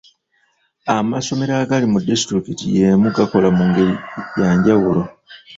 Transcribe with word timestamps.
Amasomero 0.95 1.53
agali 1.63 1.85
mu 1.93 1.99
disitulikiti 2.07 2.65
y'emu 2.75 3.07
gakola 3.15 3.47
mu 3.57 3.63
ngeri 3.69 3.93
ya 4.41 4.49
njawulo. 4.57 5.01